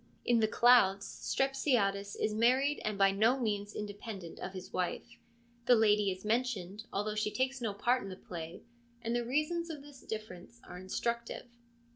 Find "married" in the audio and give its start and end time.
2.33-2.81